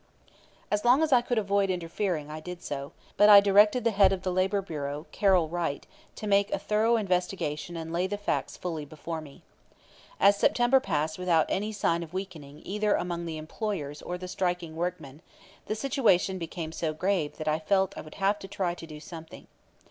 [0.71, 4.11] As long as I could avoid interfering I did so; but I directed the head
[4.11, 5.85] of the Labor Bureau, Carroll Wright,
[6.15, 9.43] to make a thorough investigation and lay the facts fully before me.
[10.19, 14.75] As September passed without any sign of weakening either among the employers or the striking
[14.75, 15.21] workmen,
[15.67, 18.99] the situation became so grave that I felt I would have to try to do
[18.99, 19.45] something.